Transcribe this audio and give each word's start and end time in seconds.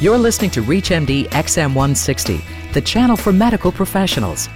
You're 0.00 0.16
listening 0.16 0.50
to 0.52 0.62
ReachMD 0.62 1.28
XM160, 1.28 2.72
the 2.72 2.80
channel 2.80 3.18
for 3.18 3.34
medical 3.34 3.70
professionals. 3.70 4.48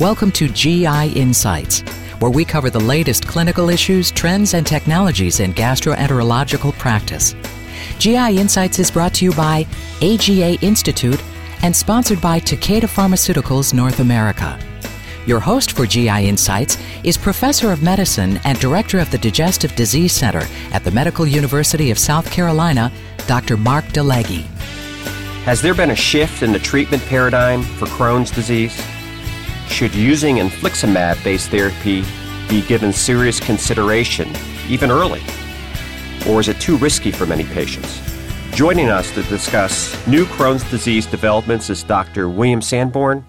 Welcome 0.00 0.32
to 0.32 0.48
GI 0.48 1.12
Insights, 1.12 1.82
where 2.18 2.32
we 2.32 2.44
cover 2.44 2.68
the 2.68 2.80
latest 2.80 3.24
clinical 3.24 3.68
issues, 3.68 4.10
trends, 4.10 4.54
and 4.54 4.66
technologies 4.66 5.38
in 5.38 5.54
gastroenterological 5.54 6.76
practice. 6.78 7.36
GI 8.00 8.40
Insights 8.40 8.80
is 8.80 8.90
brought 8.90 9.14
to 9.14 9.24
you 9.24 9.32
by 9.34 9.64
AGA 10.02 10.58
Institute 10.62 11.22
and 11.62 11.76
sponsored 11.76 12.20
by 12.20 12.40
Takeda 12.40 12.88
Pharmaceuticals 12.88 13.72
North 13.72 14.00
America. 14.00 14.58
Your 15.26 15.38
host 15.38 15.76
for 15.76 15.86
GI 15.86 16.28
Insights 16.28 16.76
is 17.04 17.16
Professor 17.16 17.70
of 17.70 17.84
Medicine 17.84 18.40
and 18.42 18.58
Director 18.58 18.98
of 18.98 19.12
the 19.12 19.18
Digestive 19.18 19.76
Disease 19.76 20.12
Center 20.12 20.42
at 20.72 20.82
the 20.82 20.90
Medical 20.90 21.24
University 21.24 21.92
of 21.92 22.00
South 22.00 22.28
Carolina, 22.32 22.90
Dr. 23.28 23.56
Mark 23.56 23.84
DeLegge. 23.92 24.44
Has 25.48 25.62
there 25.62 25.72
been 25.72 25.92
a 25.92 25.96
shift 25.96 26.42
in 26.42 26.52
the 26.52 26.58
treatment 26.58 27.02
paradigm 27.06 27.62
for 27.62 27.86
Crohn's 27.86 28.30
disease? 28.30 28.78
Should 29.68 29.94
using 29.94 30.36
infliximab 30.36 31.24
based 31.24 31.48
therapy 31.48 32.04
be 32.50 32.60
given 32.60 32.92
serious 32.92 33.40
consideration, 33.40 34.30
even 34.68 34.90
early? 34.90 35.22
Or 36.28 36.38
is 36.38 36.48
it 36.48 36.60
too 36.60 36.76
risky 36.76 37.10
for 37.10 37.24
many 37.24 37.44
patients? 37.44 37.98
Joining 38.54 38.90
us 38.90 39.10
to 39.14 39.22
discuss 39.22 40.06
new 40.06 40.26
Crohn's 40.26 40.70
disease 40.70 41.06
developments 41.06 41.70
is 41.70 41.82
Dr. 41.82 42.28
William 42.28 42.60
Sandborn, 42.60 43.24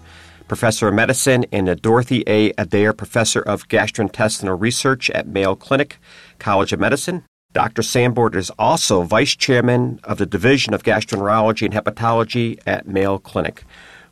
Professor 0.46 0.88
of 0.88 0.94
Medicine 0.94 1.46
and 1.52 1.80
Dorothy 1.80 2.22
A. 2.26 2.52
Adair 2.58 2.92
Professor 2.92 3.40
of 3.40 3.66
Gastrointestinal 3.68 4.60
Research 4.60 5.08
at 5.08 5.26
Mayo 5.26 5.54
Clinic 5.54 5.96
College 6.38 6.74
of 6.74 6.80
Medicine. 6.80 7.24
Dr. 7.52 7.82
Sandborn 7.82 8.36
is 8.36 8.50
also 8.58 9.02
Vice 9.02 9.34
Chairman 9.34 9.98
of 10.04 10.18
the 10.18 10.26
Division 10.26 10.72
of 10.72 10.84
Gastroenterology 10.84 11.64
and 11.64 11.74
Hepatology 11.74 12.60
at 12.64 12.86
Mayo 12.86 13.18
Clinic. 13.18 13.64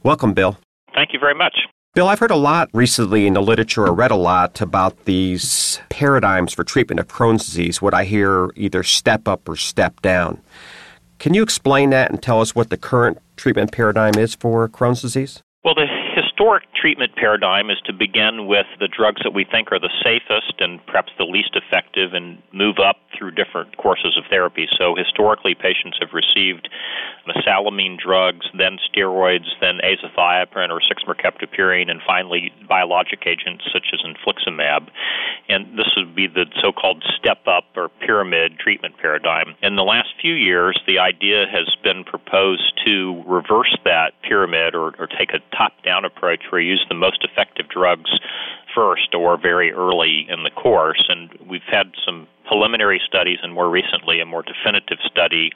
Welcome, 0.03 0.35
Bill. 0.35 0.59
Thank 0.93 1.13
you 1.13 1.21
very 1.21 1.35
much. 1.35 1.55
Bill, 1.95 2.09
I've 2.09 2.19
heard 2.19 2.33
a 2.33 2.37
lot 2.37 2.69
recently 2.73 3.27
in 3.29 3.35
the 3.35 3.43
literature 3.43 3.87
or 3.87 3.93
read 3.93 4.11
a 4.11 4.17
lot 4.17 4.61
about 4.61 5.05
these 5.05 5.81
paradigms 5.89 6.53
for 6.53 6.65
treatment 6.65 6.99
of 6.99 7.07
Crohn's 7.07 7.47
disease, 7.47 7.81
what 7.81 7.95
I 7.95 8.05
hear 8.05 8.51
either 8.57 8.83
step 8.83 9.29
up 9.29 9.49
or 9.49 9.55
step 9.55 10.01
down. 10.03 10.41
Can 11.19 11.35
you 11.35 11.43
explain 11.43 11.91
that 11.91 12.11
and 12.11 12.21
tell 12.21 12.41
us 12.41 12.55
what 12.55 12.71
the 12.71 12.77
current 12.77 13.19
treatment 13.37 13.71
paradigm 13.73 14.15
is 14.17 14.35
for 14.35 14.69
Crohn's 14.69 15.03
disease? 15.03 15.43
Well, 15.65 15.75
the 15.75 15.87
historic 16.39 16.63
treatment 16.73 17.17
paradigm 17.17 17.69
is 17.69 17.79
to 17.85 17.93
begin 17.93 18.47
with 18.47 18.67
the 18.79 18.87
drugs 18.87 19.21
that 19.25 19.35
we 19.35 19.45
think 19.45 19.73
are 19.73 19.79
the 19.81 19.91
safest 20.05 20.55
and 20.61 20.85
perhaps 20.87 21.11
the 21.19 21.25
least 21.25 21.57
effective 21.57 22.15
and 22.15 22.41
move 22.53 22.77
up 22.79 22.97
through 23.17 23.33
different 23.33 23.77
courses 23.77 24.17
of 24.17 24.23
therapy. 24.31 24.69
So 24.79 24.95
historically, 24.95 25.57
patients 25.57 25.99
have 26.01 26.11
received 26.13 26.69
mesalamine 27.27 27.99
drugs, 27.99 28.47
then 28.57 28.79
steroids, 28.87 29.49
then 29.61 29.81
azathioprine 29.83 30.71
or 30.71 30.81
6-mercaptopurine, 30.81 31.91
and 31.91 32.01
finally 32.07 32.53
biologic 32.69 33.27
agents 33.27 33.65
such 33.73 33.89
as 33.93 34.01
infliximab. 34.07 34.89
And 35.49 35.79
this 35.79 35.89
would 35.97 36.15
be 36.15 36.27
the 36.27 36.45
so-called 36.61 37.03
step-up 37.19 37.65
or 37.75 37.89
pyramid 37.89 38.59
treatment 38.59 38.97
paradigm. 39.01 39.55
In 39.63 39.77
the 39.77 39.83
last 39.83 40.09
few 40.21 40.35
years, 40.35 40.79
the 40.87 40.99
idea 40.99 41.47
has 41.51 41.75
been 41.83 42.05
proposed 42.05 42.79
to 42.85 43.23
reverse 43.27 43.75
that 43.85 44.13
pyramid 44.23 44.75
or, 44.75 44.95
or 44.99 45.07
take 45.07 45.33
a 45.33 45.41
top-down 45.57 46.05
approach 46.05 46.43
where 46.51 46.61
you 46.61 46.73
use 46.73 46.85
the 46.89 46.95
most 46.95 47.25
effective 47.25 47.69
drugs 47.69 48.11
first 48.75 49.15
or 49.15 49.41
very 49.41 49.73
early 49.73 50.27
in 50.29 50.43
the 50.43 50.51
course. 50.51 51.05
And 51.09 51.31
we've 51.49 51.67
had 51.67 51.93
some 52.05 52.29
preliminary 52.47 53.01
studies 53.07 53.39
and 53.43 53.53
more 53.53 53.71
recently 53.71 54.21
a 54.21 54.27
more 54.27 54.43
definitive 54.43 54.99
study 55.11 55.51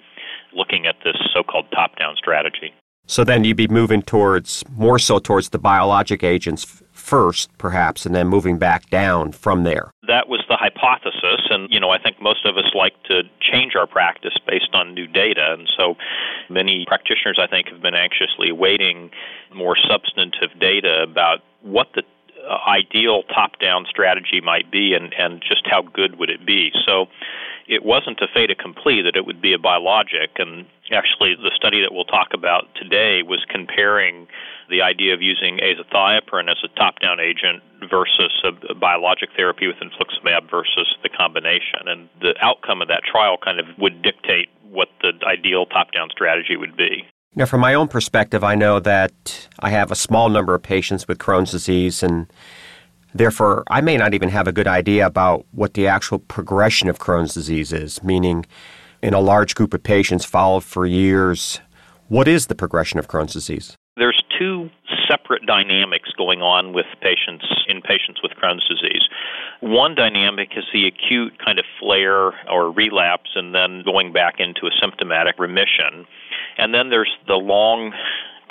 looking 0.55 0.87
at 0.87 0.97
this 1.05 1.17
so 1.35 1.43
called 1.43 1.67
top 1.73 1.97
down 1.98 2.17
strategy. 2.17 2.73
So 3.13 3.25
then 3.25 3.45
you'd 3.45 3.59
be 3.59 3.69
moving 3.69 4.01
towards 4.01 4.65
more 4.75 4.99
so 4.99 5.19
towards 5.19 5.51
the 5.51 5.59
biologic 5.59 6.25
agents 6.25 6.65
first, 6.93 7.51
perhaps, 7.59 8.07
and 8.07 8.15
then 8.15 8.29
moving 8.29 8.57
back 8.57 8.89
down 8.89 9.33
from 9.33 9.65
there. 9.65 9.91
That 10.09 10.31
was 10.31 10.42
the 10.48 10.57
hypothesis, 10.57 11.47
and 11.51 11.69
you 11.70 11.79
know 11.79 11.91
I 11.91 11.98
think 12.03 12.23
most 12.23 12.47
of 12.47 12.57
us 12.57 12.73
like 12.75 12.95
to 13.11 13.25
change 13.39 13.77
our 13.77 13.86
practice 13.86 14.33
based 14.47 14.70
on 14.73 14.95
new 14.95 15.07
data, 15.07 15.53
and 15.53 15.69
so 15.77 15.97
many 16.48 16.86
practitioners 16.89 17.39
I 17.39 17.47
think 17.47 17.69
have 17.69 17.83
been 17.83 17.95
anxiously 17.95 18.48
awaiting 18.48 19.11
more 19.55 19.77
substantive 19.77 20.59
data 20.59 21.03
about 21.03 21.41
what 21.61 21.89
the 21.95 22.05
uh, 22.48 22.57
ideal 22.67 23.25
top-down 23.25 23.85
strategy 23.91 24.41
might 24.41 24.70
be, 24.73 24.95
and 24.95 25.13
and 25.19 25.42
just 25.47 25.67
how 25.67 25.83
good 25.83 26.19
would 26.19 26.31
it 26.31 26.47
be. 26.47 26.73
So 26.86 27.09
it 27.67 27.84
wasn't 27.84 28.20
a 28.20 28.28
fait 28.33 28.50
accompli 28.50 29.02
that 29.02 29.17
it 29.17 29.27
would 29.27 29.40
be 29.40 29.52
a 29.52 29.58
biologic. 29.58 30.30
And 30.39 30.67
actually, 30.92 31.34
the 31.34 31.52
study 31.55 31.80
that 31.80 31.92
we'll 31.92 32.05
talk 32.05 32.28
about 32.34 32.68
today 32.74 33.23
was 33.23 33.45
comparing 33.48 34.27
the 34.70 34.83
idea 34.83 35.12
of 35.14 35.20
using 35.20 35.58
azathioprine 35.58 36.50
as 36.50 36.56
a 36.64 36.68
top-down 36.78 37.20
agent 37.20 37.62
versus 37.90 38.33
a, 38.45 38.74
biologic 38.74 39.30
therapy 39.36 39.67
with 39.67 39.77
infliximab 39.77 40.50
versus 40.50 40.96
the 41.02 41.08
combination. 41.08 41.86
And 41.86 42.08
the 42.20 42.34
outcome 42.40 42.80
of 42.80 42.89
that 42.89 43.02
trial 43.05 43.36
kind 43.42 43.61
of 43.61 43.67
would 43.79 44.02
dictate 44.02 44.48
what 44.70 44.89
the 45.02 45.12
ideal 45.27 45.67
top-down 45.67 46.08
strategy 46.11 46.56
would 46.56 46.77
be. 46.77 47.05
Now, 47.34 47.46
from 47.46 47.61
my 47.61 47.74
own 47.74 47.89
perspective, 47.89 48.44
I 48.44 48.55
know 48.55 48.79
that 48.80 49.48
I 49.61 49.70
have 49.70 49.90
a 49.90 49.94
small 49.94 50.29
number 50.29 50.55
of 50.55 50.62
patients 50.62 51.08
with 51.08 51.18
Crohn's 51.18 51.50
disease, 51.50 52.02
and 52.02 52.30
Therefore, 53.14 53.64
I 53.68 53.80
may 53.80 53.96
not 53.96 54.14
even 54.14 54.30
have 54.30 54.48
a 54.48 54.52
good 54.52 54.67
idea 54.67 55.06
about 55.06 55.46
what 55.52 55.74
the 55.74 55.86
actual 55.86 56.18
progression 56.18 56.89
of 56.89 56.98
Crohn's 56.98 57.34
disease 57.34 57.73
is, 57.73 58.02
meaning 58.02 58.46
in 59.02 59.14
a 59.14 59.20
large 59.20 59.55
group 59.55 59.74
of 59.74 59.83
patients 59.83 60.24
followed 60.24 60.64
for 60.64 60.86
years, 60.86 61.61
what 62.08 62.28
is 62.28 62.46
the 62.46 62.55
progression 62.55 62.98
of 62.98 63.08
Crohn's 63.08 63.33
disease? 63.33 63.77
There's 63.96 64.23
two 64.39 64.70
separate 65.08 65.45
dynamics 65.46 66.11
going 66.17 66.40
on 66.40 66.73
with 66.73 66.86
patients 67.02 67.45
in 67.68 67.83
patients 67.83 68.20
with 68.23 68.33
Crohn's 68.33 68.67
disease. 68.67 69.02
One 69.61 69.94
dynamic 69.94 70.52
is 70.56 70.64
the 70.73 70.86
acute 70.86 71.39
kind 71.44 71.58
of 71.58 71.67
flare 71.79 72.33
or 72.50 72.73
relapse 72.73 73.30
and 73.34 73.55
then 73.55 73.83
going 73.84 74.12
back 74.12 74.36
into 74.39 74.67
a 74.67 74.70
symptomatic 74.80 75.39
remission. 75.39 76.06
And 76.56 76.74
then 76.74 76.89
there's 76.89 77.14
the 77.27 77.34
long 77.34 77.92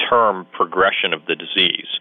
term 0.09 0.45
progression 0.51 1.13
of 1.13 1.25
the 1.25 1.35
disease. 1.35 1.99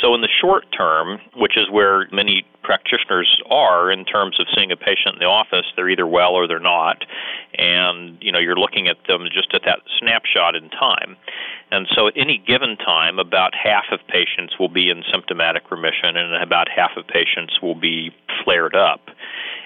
So, 0.00 0.14
in 0.14 0.20
the 0.20 0.28
short 0.40 0.66
term, 0.76 1.18
which 1.36 1.56
is 1.56 1.68
where 1.70 2.06
many 2.12 2.44
practitioners 2.62 3.40
are 3.50 3.90
in 3.90 4.04
terms 4.04 4.38
of 4.38 4.46
seeing 4.54 4.70
a 4.70 4.76
patient 4.76 5.14
in 5.14 5.18
the 5.18 5.26
office, 5.26 5.66
they're 5.74 5.88
either 5.88 6.06
well 6.06 6.32
or 6.32 6.46
they're 6.46 6.60
not, 6.60 7.04
and 7.54 8.16
you 8.20 8.30
know 8.30 8.38
you're 8.38 8.58
looking 8.58 8.86
at 8.86 8.96
them 9.08 9.26
just 9.32 9.54
at 9.54 9.62
that 9.64 9.80
snapshot 9.98 10.54
in 10.54 10.68
time. 10.70 11.16
And 11.70 11.86
so, 11.94 12.06
at 12.06 12.14
any 12.16 12.38
given 12.38 12.76
time, 12.76 13.18
about 13.18 13.54
half 13.54 13.84
of 13.90 14.00
patients 14.06 14.58
will 14.58 14.68
be 14.68 14.88
in 14.88 15.02
symptomatic 15.10 15.70
remission, 15.70 16.16
and 16.16 16.42
about 16.42 16.68
half 16.68 16.92
of 16.96 17.06
patients 17.06 17.60
will 17.60 17.74
be 17.74 18.10
flared 18.44 18.76
up. 18.76 19.00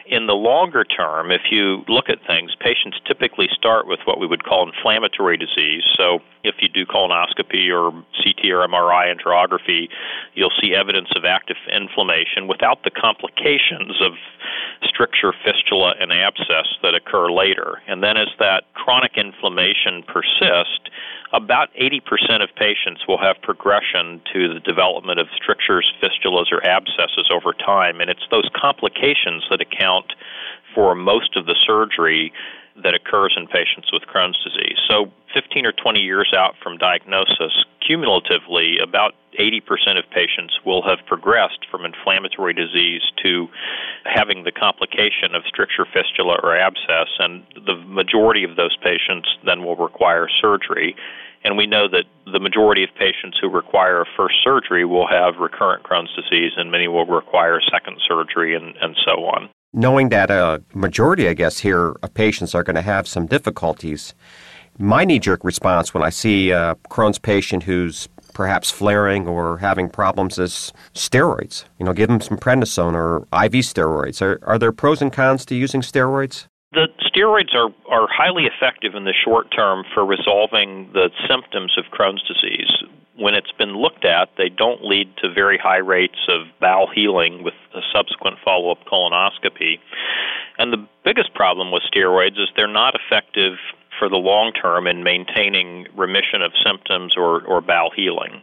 In 0.06 0.26
the 0.26 0.34
longer 0.34 0.84
term, 0.84 1.30
if 1.30 1.42
you 1.50 1.84
look 1.88 2.08
at 2.08 2.18
things, 2.26 2.54
patients 2.58 2.98
typically 3.06 3.48
start 3.52 3.86
with 3.86 4.00
what 4.04 4.18
we 4.18 4.26
would 4.26 4.44
call 4.44 4.68
inflammatory 4.68 5.36
disease. 5.36 5.84
So, 5.96 6.18
if 6.44 6.56
you 6.60 6.68
do 6.68 6.84
colonoscopy 6.84 7.70
or 7.70 7.92
CT 8.18 8.50
or 8.50 8.66
MRI 8.66 9.14
enterography, 9.14 9.88
you'll 10.34 10.52
see 10.60 10.74
evidence 10.74 11.08
of 11.14 11.24
active 11.24 11.56
inflammation 11.72 12.48
without 12.48 12.82
the 12.82 12.90
complications 12.90 14.02
of 14.02 14.12
stricture, 14.82 15.32
fistula, 15.44 15.94
and 16.00 16.12
abscess 16.12 16.66
that 16.82 16.94
occur 16.94 17.30
later. 17.30 17.80
And 17.86 18.02
then, 18.02 18.16
as 18.16 18.28
that 18.40 18.64
chronic 18.74 19.12
inflammation 19.16 20.02
persists, 20.02 20.90
about 21.32 21.72
80% 21.74 22.42
of 22.42 22.50
patients 22.56 23.06
will 23.08 23.18
have 23.18 23.36
progression 23.42 24.20
to 24.32 24.52
the 24.52 24.60
development 24.60 25.18
of 25.18 25.28
strictures, 25.34 25.92
fistulas, 26.02 26.52
or 26.52 26.64
abscesses 26.66 27.30
over 27.32 27.52
time, 27.52 28.00
and 28.00 28.10
it's 28.10 28.26
those 28.30 28.48
complications 28.54 29.44
that 29.50 29.60
account 29.60 30.12
for 30.74 30.94
most 30.94 31.36
of 31.36 31.46
the 31.46 31.56
surgery 31.66 32.32
that 32.82 32.94
occurs 32.94 33.34
in 33.36 33.46
patients 33.46 33.92
with 33.92 34.02
Crohn's 34.02 34.38
disease. 34.42 34.78
So, 34.88 35.12
15 35.34 35.66
or 35.66 35.72
20 35.72 36.00
years 36.00 36.32
out 36.36 36.54
from 36.62 36.78
diagnosis, 36.78 37.64
cumulatively, 37.86 38.78
about 38.82 39.14
80% 39.38 39.98
of 39.98 40.04
patients 40.10 40.58
will 40.64 40.82
have 40.82 40.98
progressed 41.06 41.66
from 41.70 41.84
inflammatory 41.84 42.52
disease 42.52 43.02
to 43.22 43.48
having 44.04 44.44
the 44.44 44.52
complication 44.52 45.34
of 45.34 45.42
stricture, 45.46 45.86
fistula, 45.92 46.38
or 46.42 46.56
abscess, 46.56 47.08
and 47.18 47.44
the 47.66 47.76
majority 47.86 48.44
of 48.44 48.56
those 48.56 48.76
patients 48.76 49.28
then 49.44 49.64
will 49.64 49.76
require 49.76 50.28
surgery. 50.40 50.94
And 51.44 51.56
we 51.56 51.66
know 51.66 51.88
that 51.88 52.04
the 52.30 52.38
majority 52.38 52.84
of 52.84 52.90
patients 52.94 53.38
who 53.40 53.48
require 53.48 54.02
a 54.02 54.06
first 54.16 54.36
surgery 54.44 54.84
will 54.84 55.08
have 55.08 55.40
recurrent 55.40 55.82
Crohn's 55.82 56.14
disease, 56.14 56.52
and 56.56 56.70
many 56.70 56.88
will 56.88 57.06
require 57.06 57.60
second 57.70 58.00
surgery, 58.06 58.54
and, 58.54 58.76
and 58.80 58.96
so 59.04 59.24
on. 59.24 59.48
Knowing 59.74 60.10
that 60.10 60.30
a 60.30 60.62
majority, 60.74 61.28
I 61.28 61.34
guess, 61.34 61.58
here 61.58 61.96
of 62.02 62.12
patients 62.14 62.54
are 62.54 62.62
going 62.62 62.76
to 62.76 62.82
have 62.82 63.08
some 63.08 63.26
difficulties, 63.26 64.14
my 64.78 65.04
knee 65.04 65.18
jerk 65.18 65.44
response 65.44 65.94
when 65.94 66.02
I 66.02 66.10
see 66.10 66.50
a 66.50 66.76
Crohn's 66.90 67.18
patient 67.18 67.62
who's 67.62 68.08
perhaps 68.34 68.70
flaring 68.70 69.26
or 69.26 69.58
having 69.58 69.88
problems 69.88 70.38
is 70.38 70.72
steroids. 70.94 71.64
You 71.78 71.86
know, 71.86 71.92
give 71.92 72.08
them 72.08 72.20
some 72.20 72.38
prednisone 72.38 72.94
or 72.94 73.22
IV 73.44 73.52
steroids. 73.64 74.20
Are, 74.22 74.38
are 74.42 74.58
there 74.58 74.72
pros 74.72 75.02
and 75.02 75.12
cons 75.12 75.44
to 75.46 75.54
using 75.54 75.80
steroids? 75.80 76.46
The 76.72 76.88
steroids 77.04 77.54
are, 77.54 77.68
are 77.90 78.08
highly 78.10 78.44
effective 78.44 78.94
in 78.94 79.04
the 79.04 79.12
short 79.24 79.48
term 79.54 79.84
for 79.92 80.04
resolving 80.06 80.90
the 80.94 81.10
symptoms 81.28 81.76
of 81.76 81.84
Crohn's 81.92 82.22
disease. 82.22 82.72
When 83.22 83.34
it's 83.34 83.52
been 83.52 83.76
looked 83.76 84.04
at, 84.04 84.30
they 84.36 84.48
don't 84.48 84.84
lead 84.84 85.16
to 85.18 85.32
very 85.32 85.56
high 85.56 85.78
rates 85.78 86.18
of 86.28 86.48
bowel 86.60 86.88
healing 86.92 87.44
with 87.44 87.54
a 87.72 87.80
subsequent 87.94 88.38
follow 88.44 88.72
up 88.72 88.78
colonoscopy. 88.90 89.78
And 90.58 90.72
the 90.72 90.84
biggest 91.04 91.32
problem 91.34 91.70
with 91.70 91.84
steroids 91.84 92.40
is 92.40 92.48
they're 92.56 92.66
not 92.66 92.94
effective 92.96 93.54
for 93.96 94.08
the 94.08 94.16
long 94.16 94.52
term 94.52 94.88
in 94.88 95.04
maintaining 95.04 95.86
remission 95.96 96.42
of 96.42 96.50
symptoms 96.66 97.14
or, 97.16 97.44
or 97.44 97.60
bowel 97.60 97.90
healing. 97.94 98.42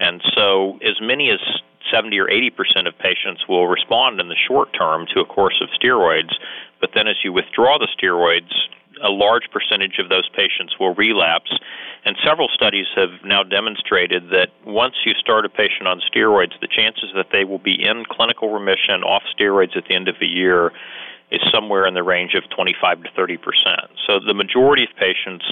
And 0.00 0.20
so, 0.34 0.78
as 0.82 1.00
many 1.00 1.30
as 1.30 1.38
70 1.92 2.18
or 2.18 2.28
80 2.28 2.50
percent 2.50 2.86
of 2.88 2.98
patients 2.98 3.46
will 3.48 3.68
respond 3.68 4.20
in 4.20 4.28
the 4.28 4.36
short 4.48 4.72
term 4.76 5.06
to 5.14 5.20
a 5.20 5.24
course 5.24 5.62
of 5.62 5.68
steroids, 5.80 6.34
but 6.80 6.90
then 6.94 7.06
as 7.06 7.16
you 7.22 7.32
withdraw 7.32 7.78
the 7.78 7.88
steroids, 7.96 8.52
a 9.02 9.10
large 9.10 9.50
percentage 9.50 9.98
of 9.98 10.08
those 10.08 10.28
patients 10.30 10.74
will 10.78 10.94
relapse. 10.94 11.52
And 12.04 12.16
several 12.24 12.48
studies 12.48 12.86
have 12.96 13.10
now 13.24 13.42
demonstrated 13.42 14.30
that 14.30 14.48
once 14.64 14.94
you 15.04 15.12
start 15.14 15.44
a 15.44 15.48
patient 15.48 15.86
on 15.86 16.00
steroids, 16.00 16.58
the 16.60 16.68
chances 16.68 17.10
that 17.14 17.26
they 17.32 17.44
will 17.44 17.58
be 17.58 17.74
in 17.74 18.04
clinical 18.08 18.50
remission 18.50 19.02
off 19.02 19.22
steroids 19.36 19.76
at 19.76 19.84
the 19.88 19.94
end 19.94 20.08
of 20.08 20.16
the 20.20 20.26
year 20.26 20.72
is 21.30 21.40
somewhere 21.52 21.86
in 21.86 21.94
the 21.94 22.02
range 22.02 22.34
of 22.34 22.48
25 22.50 23.02
to 23.02 23.10
30 23.14 23.36
percent. 23.36 23.90
So 24.06 24.18
the 24.24 24.34
majority 24.34 24.84
of 24.84 24.90
patients 24.96 25.44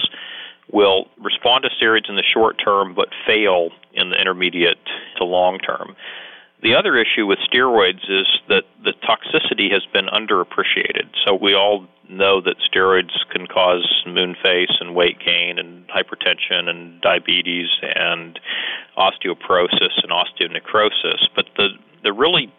will 0.71 1.07
respond 1.21 1.63
to 1.63 1.69
steroids 1.69 2.09
in 2.09 2.15
the 2.15 2.23
short 2.23 2.57
term 2.63 2.93
but 2.93 3.09
fail 3.25 3.69
in 3.93 4.09
the 4.09 4.19
intermediate 4.19 4.79
to 5.17 5.23
long 5.23 5.59
term. 5.59 5.95
The 6.63 6.73
other 6.73 6.97
issue 6.97 7.27
with 7.27 7.37
steroids 7.39 8.09
is 8.09 8.27
that 8.49 8.63
the 8.83 8.93
toxicity 9.03 9.71
has 9.71 9.85
been 9.93 10.07
underappreciated. 10.07 11.09
So 11.25 11.35
we 11.35 11.53
all 11.53 11.85
know 12.09 12.41
that 12.41 12.55
steroids 12.59 13.13
can 13.31 13.45
cause 13.47 14.03
moon 14.07 14.35
face 14.41 14.71
and 14.79 14.95
weight 14.95 15.17
gain 15.23 15.59
and 15.59 15.87
hypertension 15.87 16.67
and 16.67 16.99
diabetes 17.01 17.67
and 17.83 18.39
osteoporosis 18.97 20.01
and 20.01 20.11
osteonecrosis. 20.11 21.27
But 21.35 21.45
the, 21.57 21.69
the 22.03 22.13
really 22.13 22.51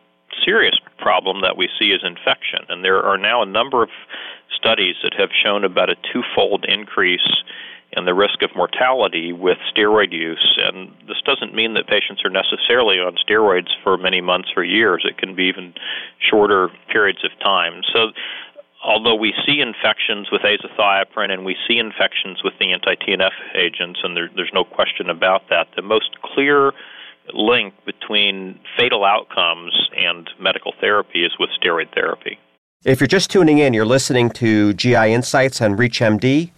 serious 0.44 0.78
problem 0.98 1.40
that 1.40 1.56
we 1.56 1.68
see 1.78 1.90
is 1.90 2.02
infection. 2.04 2.60
And 2.68 2.84
there 2.84 3.02
are 3.02 3.18
now 3.18 3.42
a 3.42 3.46
number 3.46 3.82
of 3.82 3.90
studies 4.56 4.96
that 5.02 5.14
have 5.14 5.30
shown 5.32 5.64
about 5.64 5.90
a 5.90 5.96
twofold 6.12 6.64
increase 6.68 7.42
and 7.98 8.06
the 8.06 8.14
risk 8.14 8.42
of 8.42 8.50
mortality 8.54 9.32
with 9.32 9.58
steroid 9.74 10.12
use. 10.12 10.56
And 10.62 10.90
this 11.08 11.20
doesn't 11.26 11.52
mean 11.52 11.74
that 11.74 11.88
patients 11.88 12.22
are 12.24 12.30
necessarily 12.30 12.98
on 12.98 13.16
steroids 13.16 13.70
for 13.82 13.98
many 13.98 14.20
months 14.20 14.50
or 14.56 14.62
years. 14.62 15.04
It 15.04 15.18
can 15.18 15.34
be 15.34 15.44
even 15.44 15.74
shorter 16.30 16.68
periods 16.90 17.24
of 17.24 17.32
time. 17.40 17.82
So, 17.92 18.12
although 18.84 19.16
we 19.16 19.34
see 19.44 19.60
infections 19.60 20.28
with 20.30 20.42
azathioprine 20.42 21.32
and 21.32 21.44
we 21.44 21.56
see 21.66 21.78
infections 21.78 22.42
with 22.44 22.54
the 22.60 22.72
anti 22.72 22.94
TNF 22.94 23.34
agents, 23.56 23.98
and 24.04 24.16
there, 24.16 24.30
there's 24.34 24.52
no 24.54 24.62
question 24.62 25.10
about 25.10 25.42
that, 25.50 25.66
the 25.74 25.82
most 25.82 26.22
clear 26.22 26.72
link 27.34 27.74
between 27.84 28.60
fatal 28.78 29.04
outcomes 29.04 29.90
and 29.96 30.30
medical 30.40 30.72
therapy 30.80 31.24
is 31.24 31.32
with 31.38 31.50
steroid 31.60 31.92
therapy. 31.92 32.38
If 32.84 33.00
you're 33.00 33.08
just 33.08 33.28
tuning 33.32 33.58
in, 33.58 33.74
you're 33.74 33.84
listening 33.84 34.30
to 34.30 34.72
GI 34.72 35.12
Insights 35.12 35.60
on 35.60 35.76
ReachMD 35.76 36.52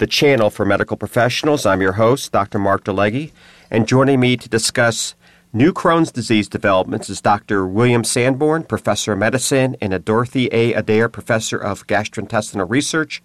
the 0.00 0.06
channel 0.06 0.48
for 0.48 0.64
medical 0.64 0.96
professionals. 0.96 1.66
I'm 1.66 1.82
your 1.82 1.92
host, 1.92 2.32
Dr. 2.32 2.58
Mark 2.58 2.84
DeLegge, 2.84 3.32
and 3.70 3.86
joining 3.86 4.18
me 4.18 4.34
to 4.38 4.48
discuss 4.48 5.14
new 5.52 5.74
Crohn's 5.74 6.10
disease 6.10 6.48
developments 6.48 7.10
is 7.10 7.20
Dr. 7.20 7.66
William 7.66 8.02
Sandborn, 8.02 8.66
Professor 8.66 9.12
of 9.12 9.18
Medicine, 9.18 9.76
and 9.78 9.92
a 9.92 9.98
Dorothy 9.98 10.48
A. 10.52 10.72
Adair 10.72 11.10
Professor 11.10 11.58
of 11.58 11.86
Gastrointestinal 11.86 12.68
Research 12.68 13.22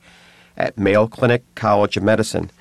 at 0.57 0.77
Mayo 0.77 1.07
Clinic 1.07 1.43
College 1.55 1.95
of 1.95 2.03
Medicine. 2.03 2.51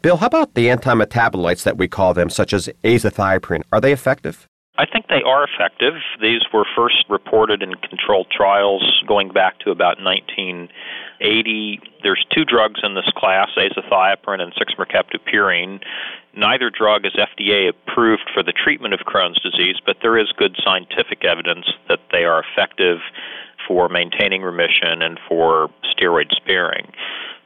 Bill, 0.00 0.18
how 0.18 0.26
about 0.26 0.54
the 0.54 0.68
antimetabolites 0.68 1.64
that 1.64 1.76
we 1.76 1.88
call 1.88 2.14
them, 2.14 2.30
such 2.30 2.52
as 2.52 2.70
azathioprine? 2.84 3.64
Are 3.72 3.80
they 3.80 3.92
effective? 3.92 4.46
I 4.78 4.86
think 4.86 5.08
they 5.08 5.22
are 5.26 5.44
effective. 5.44 5.94
These 6.22 6.42
were 6.54 6.64
first 6.76 7.04
reported 7.10 7.62
in 7.64 7.74
controlled 7.74 8.28
trials 8.30 9.02
going 9.08 9.32
back 9.32 9.58
to 9.58 9.72
about 9.72 9.98
1980. 11.20 11.80
There's 12.02 12.24
two 12.34 12.44
drugs 12.44 12.80
in 12.82 12.94
this 12.94 13.10
class, 13.16 13.48
azathioprine 13.56 14.40
and 14.40 14.52
6-mercaptopurine. 14.54 15.82
Neither 16.34 16.70
drug 16.70 17.04
is 17.04 17.12
FDA 17.12 17.68
approved 17.68 18.30
for 18.32 18.42
the 18.42 18.52
treatment 18.52 18.94
of 18.94 19.00
Crohn's 19.00 19.40
disease, 19.40 19.76
but 19.84 19.98
there 20.02 20.18
is 20.18 20.32
good 20.36 20.56
scientific 20.64 21.24
evidence 21.24 21.66
that 21.88 22.00
they 22.12 22.24
are 22.24 22.42
effective 22.42 22.98
for 23.66 23.88
maintaining 23.88 24.42
remission 24.42 25.02
and 25.02 25.18
for 25.28 25.68
steroid 25.84 26.34
sparing 26.34 26.90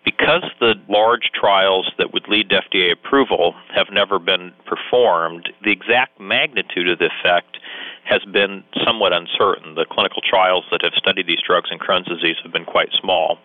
because 0.05 0.45
the 0.61 0.75
large 0.89 1.31
trials 1.35 1.91
that 1.97 2.13
would 2.13 2.29
lead 2.29 2.51
to 2.51 2.61
FDA 2.61 2.93
approval 2.93 3.55
have 3.75 3.87
never 3.91 4.19
been 4.19 4.53
performed, 4.67 5.49
the 5.65 5.73
exact 5.73 6.21
magnitude 6.21 6.89
of 6.91 6.99
the 6.99 7.07
effect 7.07 7.57
has 8.05 8.23
been 8.33 8.63
somewhat 8.85 9.13
uncertain. 9.13 9.75
The 9.75 9.87
clinical 9.91 10.23
trials 10.23 10.65
that 10.71 10.83
have 10.83 10.93
studied 10.95 11.27
these 11.27 11.41
drugs 11.47 11.71
in 11.73 11.79
Crohn's 11.79 12.09
disease 12.09 12.37
have 12.43 12.53
been 12.53 12.65
quite 12.65 12.91
small. 13.01 13.39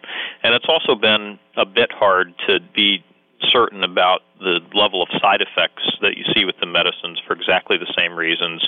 And 0.44 0.53
it's 0.53 0.67
also 0.67 0.95
been 0.95 1.39
a 1.57 1.65
bit 1.65 1.91
hard 1.91 2.33
to 2.47 2.59
be 2.75 3.03
certain 3.41 3.83
about 3.83 4.21
the 4.39 4.59
level 4.73 5.01
of 5.01 5.09
side 5.21 5.41
effects 5.41 5.83
that 6.01 6.17
you 6.17 6.23
see 6.33 6.45
with 6.45 6.56
the 6.59 6.65
medicines 6.65 7.19
for 7.25 7.33
exactly 7.33 7.77
the 7.77 7.91
same 7.97 8.13
reasons. 8.13 8.67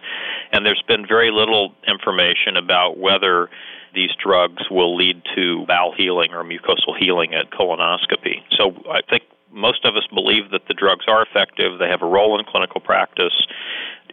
And 0.52 0.66
there's 0.66 0.84
been 0.88 1.06
very 1.06 1.32
little 1.32 1.74
information 1.88 2.56
about 2.56 2.98
whether 2.98 3.50
these 3.94 4.12
drugs 4.22 4.64
will 4.72 4.96
lead 4.96 5.22
to 5.36 5.66
bowel 5.68 5.94
healing 5.96 6.32
or 6.34 6.44
mucosal 6.44 6.98
healing 6.98 7.34
at 7.34 7.52
colonoscopy. 7.52 8.44
So 8.52 8.72
I 8.90 9.02
think 9.10 9.24
most 9.52 9.86
of 9.86 9.96
us 9.96 10.08
believe 10.14 10.52
that 10.52 10.68
the 10.68 10.74
drugs 10.74 11.06
are 11.08 11.22
effective, 11.22 11.80
they 11.80 11.90
have 11.90 12.02
a 12.02 12.06
role 12.06 12.40
in 12.40 12.46
clinical 12.46 12.80
practice, 12.80 13.34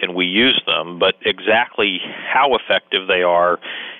and 0.00 0.14
we 0.14 0.24
use 0.24 0.60
them, 0.66 0.98
but 0.98 1.14
exactly 1.24 1.98
how 2.32 2.54
effective 2.54 3.08
they 3.08 3.22
are 3.22 3.58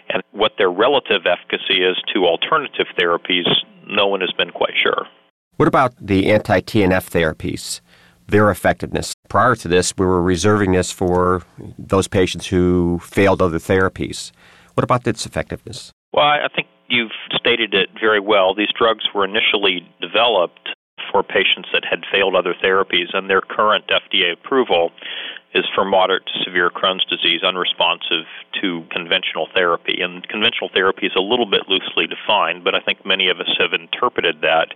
and 0.09 0.23
what 0.33 0.53
their 0.59 0.71
relative 0.71 1.23
efficacy 1.27 1.83
is 1.83 1.97
to 2.15 2.25
alternative 2.25 2.87
therapies, 2.99 3.47
no 3.87 4.07
one 4.07 4.21
has 4.21 4.33
been 4.33 4.51
quite 4.51 4.75
sure. 4.81 5.07
What 5.57 5.69
about 5.69 5.95
the 6.01 6.31
anti 6.31 6.61
TNF 6.61 7.11
therapies? 7.11 7.81
Their 8.27 8.51
effectiveness. 8.51 9.15
Prior 9.29 9.55
to 9.57 9.69
this, 9.69 9.95
we 9.97 10.05
were 10.05 10.23
reserving 10.23 10.73
this 10.73 10.93
for 10.93 11.43
those 11.79 12.07
patients 12.09 12.47
who 12.47 13.01
failed 13.03 13.41
other 13.41 13.59
therapies. 13.59 14.33
What 14.75 14.85
about 14.85 15.07
its 15.07 15.25
effectiveness? 15.25 15.93
Well, 16.13 16.27
I 16.27 16.49
think 16.55 16.69
you've 16.89 17.13
stated 17.35 17.75
it 17.75 17.89
very 17.99 18.21
well. 18.21 18.55
These 18.55 18.73
drugs 18.79 19.05
were 19.15 19.25
initially 19.25 19.89
developed 20.01 20.71
for 21.11 21.23
patients 21.23 21.69
that 21.73 21.85
had 21.89 22.05
failed 22.11 22.35
other 22.35 22.55
therapies, 22.63 23.15
and 23.15 23.31
their 23.31 23.41
current 23.41 23.85
FDA 23.89 24.33
approval 24.33 24.91
is 25.55 25.65
for 25.75 25.85
moderate 25.85 26.27
to 26.27 26.45
severe 26.45 26.71
Crohn's 26.71 27.05
disease 27.07 27.43
unresponsive 27.43 28.27
to 28.61 28.85
conventional 28.91 29.49
therapy. 29.55 30.01
And 30.03 30.27
conventional 30.29 30.69
therapy 30.73 31.07
is 31.07 31.13
a 31.17 31.21
little 31.21 31.47
bit 31.47 31.63
loosely 31.69 32.07
defined, 32.07 32.65
but 32.65 32.75
I 32.75 32.81
think 32.81 33.07
many 33.07 33.29
of 33.29 33.41
us 33.41 33.51
have 33.59 33.73
interpreted 33.73 34.43
that 34.43 34.75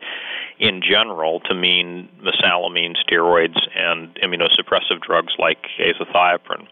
in 0.59 0.81
general 0.81 1.41
to 1.41 1.55
mean 1.55 2.09
mesalamine, 2.25 2.95
steroids, 2.97 3.59
and 3.77 4.15
immunosuppressive 4.23 5.03
drugs 5.03 5.35
like 5.39 5.59
azathioprine. 5.79 6.67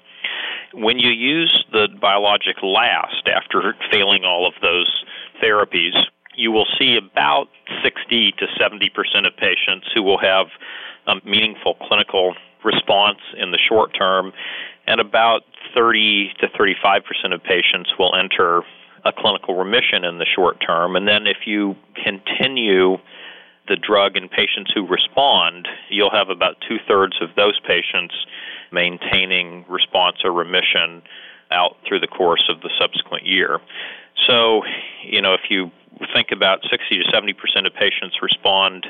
When 0.73 0.99
you 0.99 1.11
use 1.11 1.65
the 1.73 1.89
biologic 2.01 2.57
last 2.63 3.27
after 3.27 3.75
failing 3.91 4.25
all 4.25 4.47
of 4.47 4.55
those 4.63 5.05
therapies, 5.43 5.95
you 6.37 6.53
will 6.53 6.67
see 6.79 6.97
about 6.97 7.49
60 7.83 8.33
to 8.39 8.47
70 8.59 8.91
percent 8.91 9.27
of 9.27 9.37
patients 9.37 9.89
who 9.95 10.03
will 10.03 10.19
have 10.19 10.47
a 11.07 11.15
meaningful 11.25 11.75
clinical 11.75 12.35
response 12.65 13.19
in 13.37 13.51
the 13.51 13.59
short 13.59 13.97
term, 13.97 14.33
and 14.87 15.01
about 15.01 15.43
30 15.75 16.33
to 16.41 16.49
35 16.57 17.03
percent 17.05 17.33
of 17.33 17.43
patients 17.43 17.91
will 17.99 18.15
enter 18.15 18.63
a 19.05 19.13
clinical 19.13 19.55
remission 19.55 20.05
in 20.05 20.19
the 20.19 20.27
short 20.27 20.61
term. 20.61 20.97
And 20.97 21.09
then 21.09 21.27
if 21.27 21.47
you 21.47 21.75
continue 21.95 22.99
the 23.69 23.77
drug 23.77 24.17
in 24.17 24.29
patients 24.29 24.73
who 24.75 24.87
respond, 24.87 25.69
you'll 25.89 26.11
have 26.11 26.29
about 26.29 26.57
two 26.67 26.77
thirds 26.89 27.17
of 27.23 27.31
those 27.37 27.59
patients 27.61 28.15
maintaining 28.73 29.65
response 29.69 30.19
or 30.25 30.33
remission 30.33 31.03
out 31.51 31.77
through 31.87 32.01
the 32.01 32.07
course 32.07 32.49
of 32.49 32.61
the 32.63 32.71
subsequent 32.79 33.27
year. 33.27 33.59
So, 34.27 34.63
you 35.05 35.23
know, 35.23 35.35
if 35.35 35.51
you 35.51 35.71
think 36.15 36.29
about 36.33 36.61
60 36.71 36.99
to 36.99 37.05
70 37.13 37.33
percent 37.35 37.67
of 37.67 37.73
patients 37.75 38.17
respond 38.23 38.87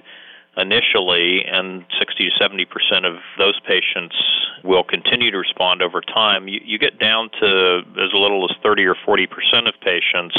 initially, 0.56 1.44
and 1.44 1.84
60 1.98 2.24
to 2.24 2.30
70 2.38 2.64
percent 2.66 3.06
of 3.06 3.16
those 3.38 3.58
patients 3.60 4.16
will 4.64 4.84
continue 4.84 5.30
to 5.30 5.38
respond 5.38 5.82
over 5.82 6.00
time, 6.00 6.48
you, 6.48 6.60
you 6.64 6.78
get 6.78 6.98
down 6.98 7.30
to 7.40 7.82
as 7.96 8.12
little 8.12 8.44
as 8.50 8.56
30 8.62 8.84
or 8.84 8.96
40 9.04 9.26
percent 9.26 9.68
of 9.68 9.74
patients 9.80 10.36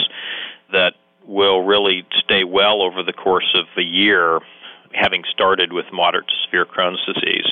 that 0.71 0.93
will 1.25 1.63
really 1.63 2.05
stay 2.17 2.43
well 2.43 2.81
over 2.81 3.03
the 3.03 3.13
course 3.13 3.55
of 3.55 3.65
the 3.75 3.83
year 3.83 4.39
having 4.93 5.23
started 5.31 5.71
with 5.71 5.85
moderate 5.93 6.27
to 6.27 6.33
severe 6.45 6.65
Crohn's 6.65 6.99
disease. 7.05 7.45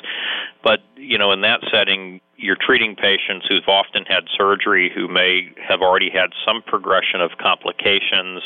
But, 0.63 0.81
you 0.95 1.17
know, 1.17 1.31
in 1.31 1.41
that 1.41 1.61
setting, 1.71 2.19
you're 2.35 2.57
treating 2.59 2.95
patients 2.95 3.45
who've 3.47 3.67
often 3.67 4.05
had 4.05 4.23
surgery 4.37 4.91
who 4.93 5.07
may 5.07 5.51
have 5.65 5.81
already 5.81 6.09
had 6.09 6.31
some 6.45 6.61
progression 6.61 7.21
of 7.21 7.31
complications 7.39 8.41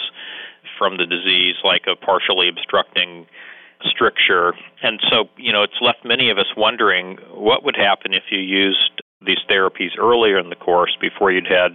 from 0.77 0.97
the 0.97 1.05
disease, 1.05 1.55
like 1.63 1.83
a 1.87 1.95
partially 1.95 2.47
obstructing 2.47 3.25
stricture. 3.89 4.53
And 4.81 4.99
so, 5.09 5.29
you 5.37 5.51
know, 5.51 5.63
it's 5.63 5.79
left 5.81 6.05
many 6.05 6.29
of 6.29 6.37
us 6.37 6.47
wondering 6.55 7.17
what 7.31 7.63
would 7.63 7.75
happen 7.75 8.13
if 8.13 8.23
you 8.31 8.39
used 8.39 9.01
these 9.25 9.39
therapies 9.49 9.97
earlier 9.97 10.37
in 10.37 10.49
the 10.49 10.55
course 10.55 10.97
before 10.99 11.31
you'd 11.31 11.47
had 11.47 11.71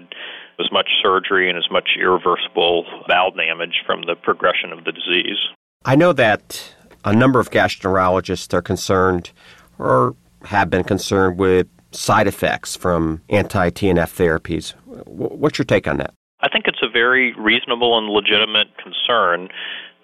as 0.61 0.71
much 0.73 0.89
surgery 1.03 1.49
and 1.49 1.57
as 1.57 1.71
much 1.71 1.91
irreversible 2.01 2.85
bowel 3.07 3.31
damage 3.31 3.83
from 3.87 4.03
the 4.03 4.15
progression 4.15 4.73
of 4.73 4.85
the 4.85 4.93
disease. 4.93 5.39
I 5.85 5.95
know 5.95 6.13
that 6.13 6.75
a 7.05 7.15
number 7.15 7.39
of 7.39 7.51
gastroenterologists 7.51 8.53
are 8.53 8.63
concerned 8.63 9.31
or 9.79 10.17
have 10.45 10.71
been 10.71 10.85
concerned 10.85 11.39
with 11.39 11.69
side 11.93 12.27
effects 12.27 12.77
from 12.77 13.23
anti 13.29 13.71
TNF 13.71 14.15
therapies. 14.15 14.75
What's 15.07 15.59
your 15.59 15.65
take 15.65 15.87
on 15.87 15.99
that? 15.99 16.13
I 16.41 16.49
think 16.49 16.67
it's 16.69 16.83
a 16.83 16.89
very 16.89 17.35
reasonable 17.35 17.99
and 17.99 18.09
legitimate 18.09 18.69
concern, 18.77 19.49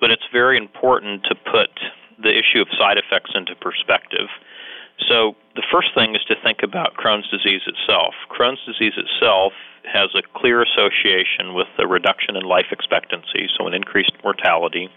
but 0.05 0.11
it's 0.11 0.29
very 0.31 0.59
important 0.59 1.25
to 1.25 1.35
put 1.35 1.71
the 2.23 2.29
issue 2.29 2.61
of 2.61 2.69
side 2.79 2.99
effects 2.99 3.31
into 3.35 3.57
perspective. 3.57 4.29
So, 5.09 5.35
the 5.57 5.65
first 5.73 5.95
thing 5.95 6.15
is 6.15 6.21
to 6.29 6.35
think 6.45 6.59
about 6.63 6.93
Crohn's 7.01 7.27
disease 7.31 7.63
itself. 7.65 8.13
Crohn's 8.29 8.61
disease 8.67 8.93
itself 9.01 9.55
has 9.91 10.11
a 10.15 10.21
clear 10.39 10.61
association 10.61 11.55
with 11.55 11.69
a 11.79 11.87
reduction 11.87 12.37
in 12.37 12.43
life 12.43 12.67
expectancy, 12.71 13.49
so 13.57 13.67
an 13.67 13.73
increased 13.73 14.13
mortality, 14.23 14.91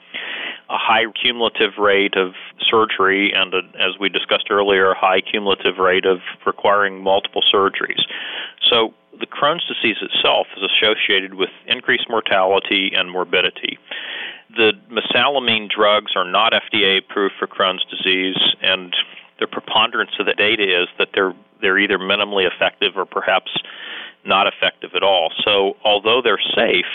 a 0.70 0.78
high 0.78 1.06
cumulative 1.16 1.78
rate 1.80 2.18
of 2.18 2.34
surgery, 2.60 3.32
and 3.34 3.54
a, 3.54 3.62
as 3.80 3.98
we 3.98 4.10
discussed 4.10 4.52
earlier, 4.52 4.92
a 4.92 5.00
high 5.00 5.22
cumulative 5.22 5.78
rate 5.78 6.06
of 6.06 6.20
requiring 6.46 7.02
multiple 7.02 7.44
surgeries. 7.48 8.04
So, 8.70 8.94
the 9.18 9.26
Crohn's 9.26 9.64
disease 9.66 9.98
itself 10.02 10.48
is 10.58 10.64
associated 10.68 11.36
with 11.36 11.50
increased 11.66 12.08
mortality 12.10 12.92
and 12.94 13.10
morbidity. 13.10 13.80
The 14.56 14.74
mesalamine 14.90 15.70
drugs 15.70 16.14
are 16.16 16.30
not 16.30 16.54
FDA 16.54 17.00
approved 17.00 17.36
for 17.38 17.48
Crohn's 17.48 17.86
disease, 17.90 18.38
and 18.62 18.96
the 19.40 19.48
preponderance 19.48 20.12
of 20.20 20.26
the 20.26 20.34
data 20.34 20.64
is 20.64 20.88
that 20.98 21.10
they're 21.14 21.34
they're 21.62 21.80
either 21.80 21.98
minimally 21.98 22.48
effective 22.48 22.94
or 22.96 23.06
perhaps 23.06 23.52
not 24.26 24.46
effective 24.48 24.92
at 24.96 25.04
all. 25.04 25.32
So, 25.44 25.76
although 25.84 26.22
they're 26.24 26.42
safe 26.56 26.86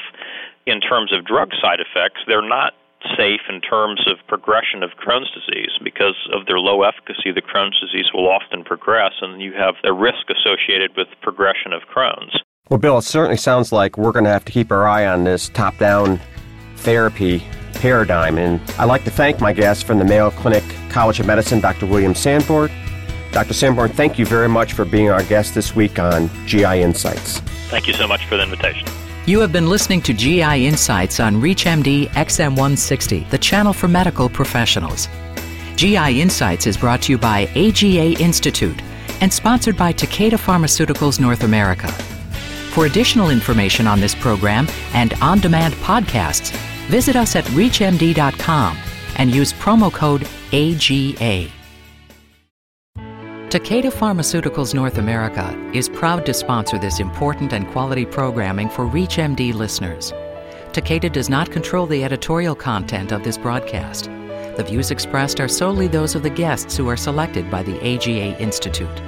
in 0.67 0.81
terms 0.81 1.13
of 1.13 1.25
drug 1.25 1.51
side 1.61 1.81
effects, 1.81 2.21
they're 2.27 2.47
not 2.47 2.75
safe 3.17 3.41
in 3.49 3.61
terms 3.61 4.07
of 4.07 4.25
progression 4.29 4.83
of 4.83 4.91
Crohn's 4.91 5.31
disease 5.35 5.73
because 5.83 6.15
of 6.33 6.47
their 6.47 6.59
low 6.59 6.83
efficacy. 6.83 7.33
The 7.33 7.43
Crohn's 7.43 7.79
disease 7.81 8.11
will 8.15 8.29
often 8.29 8.63
progress, 8.63 9.13
and 9.21 9.43
you 9.43 9.53
have 9.55 9.75
a 9.85 9.93
risk 9.93 10.31
associated 10.31 10.97
with 10.97 11.09
progression 11.21 11.73
of 11.73 11.83
Crohn's. 11.93 12.41
Well, 12.69 12.79
Bill, 12.79 12.99
it 12.99 13.03
certainly 13.03 13.37
sounds 13.37 13.73
like 13.73 13.99
we're 13.99 14.13
going 14.13 14.25
to 14.25 14.31
have 14.31 14.45
to 14.45 14.53
keep 14.53 14.71
our 14.71 14.87
eye 14.87 15.07
on 15.07 15.25
this 15.25 15.49
top 15.49 15.77
down 15.79 16.21
therapy 16.83 17.43
paradigm. 17.75 18.39
And 18.39 18.61
I'd 18.79 18.85
like 18.85 19.05
to 19.05 19.11
thank 19.11 19.41
my 19.41 19.53
guest 19.53 19.85
from 19.85 19.99
the 19.99 20.05
Mayo 20.05 20.31
Clinic 20.31 20.65
College 20.89 21.21
of 21.21 21.27
Medicine, 21.27 21.61
Dr. 21.61 21.87
William 21.87 22.15
Sandborn. 22.15 22.71
Dr. 23.33 23.55
Sandborn, 23.55 23.91
thank 23.91 24.19
you 24.19 24.27
very 24.27 24.49
much 24.49 24.75
for 24.75 24.85
being 24.85 25.11
our 25.11 25.23
guest 25.25 25.55
this 25.55 25.75
week 25.75 25.99
on 25.99 26.29
GI 26.47 26.83
Insights. 26.83 27.41
Thank 27.71 27.89
you 27.89 27.95
so 27.95 28.07
much 28.07 28.27
for 28.27 28.37
the 28.37 28.43
invitation. 28.43 28.87
You 29.25 29.41
have 29.41 29.53
been 29.53 29.69
listening 29.69 30.03
to 30.03 30.13
GI 30.13 30.67
Insights 30.67 31.19
on 31.21 31.37
ReachMD 31.37 32.09
XM160, 32.09 33.31
the 33.31 33.39
channel 33.39 33.73
for 33.73 33.89
medical 33.89 34.29
professionals. 34.29 35.09
GI 35.77 36.21
Insights 36.21 36.67
is 36.67 36.77
brought 36.77 37.03
to 37.03 37.13
you 37.13 37.19
by 37.19 37.49
AGA 37.55 38.21
Institute 38.21 38.83
and 39.21 39.33
sponsored 39.33 39.77
by 39.77 39.93
Takeda 39.93 40.33
Pharmaceuticals 40.33 41.19
North 41.19 41.45
America. 41.45 41.91
For 42.73 42.87
additional 42.87 43.31
information 43.31 43.87
on 43.87 44.01
this 44.01 44.15
program 44.15 44.67
and 44.93 45.15
on 45.23 45.39
demand 45.39 45.75
podcasts, 45.75 46.53
visit 46.93 47.17
us 47.17 47.35
at 47.37 47.45
ReachMD.com 47.57 48.77
and 49.17 49.35
use 49.35 49.55
promo 49.55 49.91
code 49.91 50.25
AGA. 50.53 51.51
Takeda 53.49 53.91
Pharmaceuticals 53.91 54.75
North 54.75 54.99
America 54.99 55.47
is 55.73 55.89
proud 55.89 56.27
to 56.27 56.35
sponsor 56.35 56.79
this 56.79 57.01
important 57.01 57.55
and 57.55 57.67
quality 57.69 58.05
programming 58.05 58.69
for 58.69 58.85
ReachMD 58.85 59.55
listeners. 59.55 60.13
Takeda 60.73 61.11
does 61.11 61.31
not 61.31 61.51
control 61.51 61.87
the 61.87 62.05
editorial 62.05 62.55
content 62.55 63.11
of 63.11 63.25
this 63.25 63.39
broadcast. 63.39 64.05
The 64.59 64.65
views 64.69 64.91
expressed 64.91 65.41
are 65.41 65.49
solely 65.49 65.89
those 65.89 66.15
of 66.15 66.23
the 66.23 66.37
guests 66.45 66.77
who 66.77 66.91
are 66.91 66.97
selected 66.99 67.51
by 67.51 67.63
the 67.63 67.79
AGA 67.81 68.39
Institute. 68.39 69.01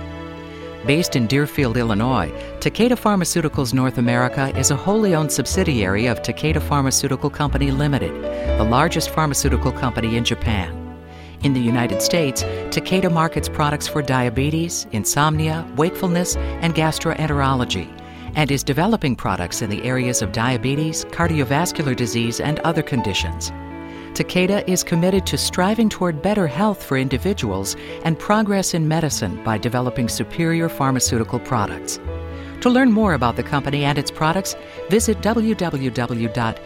Based 0.86 1.16
in 1.16 1.26
Deerfield, 1.26 1.78
Illinois, 1.78 2.30
Takeda 2.58 2.90
Pharmaceuticals 2.90 3.72
North 3.72 3.96
America 3.96 4.54
is 4.58 4.70
a 4.70 4.76
wholly 4.76 5.14
owned 5.14 5.32
subsidiary 5.32 6.04
of 6.04 6.20
Takeda 6.20 6.60
Pharmaceutical 6.60 7.30
Company 7.30 7.70
Limited, 7.70 8.12
the 8.58 8.64
largest 8.64 9.08
pharmaceutical 9.08 9.72
company 9.72 10.18
in 10.18 10.24
Japan. 10.24 10.98
In 11.42 11.54
the 11.54 11.60
United 11.60 12.02
States, 12.02 12.42
Takeda 12.68 13.10
markets 13.10 13.48
products 13.48 13.88
for 13.88 14.02
diabetes, 14.02 14.86
insomnia, 14.92 15.66
wakefulness, 15.74 16.36
and 16.36 16.74
gastroenterology, 16.74 17.88
and 18.34 18.50
is 18.50 18.62
developing 18.62 19.16
products 19.16 19.62
in 19.62 19.70
the 19.70 19.82
areas 19.84 20.20
of 20.20 20.32
diabetes, 20.32 21.06
cardiovascular 21.06 21.96
disease, 21.96 22.40
and 22.40 22.58
other 22.60 22.82
conditions. 22.82 23.52
Takeda 24.14 24.66
is 24.68 24.84
committed 24.84 25.26
to 25.26 25.36
striving 25.36 25.88
toward 25.88 26.22
better 26.22 26.46
health 26.46 26.82
for 26.82 26.96
individuals 26.96 27.76
and 28.04 28.18
progress 28.18 28.72
in 28.72 28.86
medicine 28.86 29.42
by 29.44 29.58
developing 29.58 30.08
superior 30.08 30.68
pharmaceutical 30.68 31.40
products. 31.40 31.98
To 32.60 32.70
learn 32.70 32.92
more 32.92 33.14
about 33.14 33.36
the 33.36 33.42
company 33.42 33.84
and 33.84 33.98
its 33.98 34.10
products, 34.10 34.56
visit 34.88 35.20
www.tpna.com. 35.20 36.64